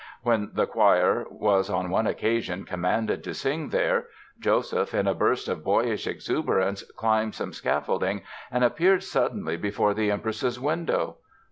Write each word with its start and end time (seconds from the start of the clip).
When 0.23 0.49
the 0.51 0.65
choir 0.65 1.27
was 1.29 1.69
on 1.69 1.91
one 1.91 2.07
occasion 2.07 2.63
commanded 2.63 3.23
to 3.23 3.35
sing 3.35 3.69
there 3.69 4.07
Joseph, 4.39 4.95
in 4.95 5.05
a 5.05 5.13
burst 5.13 5.47
of 5.47 5.63
boyish 5.63 6.07
exuberance, 6.07 6.81
climbed 6.93 7.35
some 7.35 7.53
scaffolding 7.53 8.23
and 8.51 8.63
appeared 8.63 9.03
suddenly 9.03 9.57
before 9.57 9.93
the 9.93 10.09
Empress's 10.09 10.59
window. 10.59 11.17